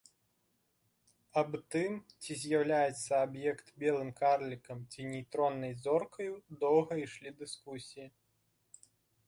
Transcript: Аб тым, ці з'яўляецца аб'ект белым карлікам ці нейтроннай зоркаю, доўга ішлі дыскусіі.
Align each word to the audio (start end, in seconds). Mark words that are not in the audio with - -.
Аб 1.41 1.51
тым, 1.73 1.91
ці 2.21 2.37
з'яўляецца 2.43 3.11
аб'ект 3.27 3.67
белым 3.85 4.09
карлікам 4.21 4.79
ці 4.95 5.01
нейтроннай 5.13 5.73
зоркаю, 5.85 6.33
доўга 6.67 6.93
ішлі 7.05 7.29
дыскусіі. 7.43 8.07